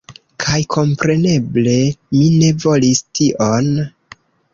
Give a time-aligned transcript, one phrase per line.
[0.43, 1.75] Kaj kompreneble,
[2.15, 3.71] mi ne volis tion.